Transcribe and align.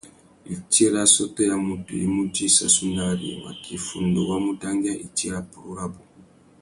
Itsi 0.55 0.83
râ 0.93 0.99
assôtô 1.05 1.41
ya 1.49 1.55
mutu 1.65 1.93
i 2.05 2.07
mú 2.13 2.21
djï 2.33 2.47
sassunari, 2.57 3.29
watu 3.41 3.67
iffundu 3.77 4.19
wa 4.29 4.37
mu 4.43 4.51
dangüia 4.61 5.01
itsi 5.05 5.25
râ 5.33 5.39
purú 5.51 5.71
rabú. 5.77 6.01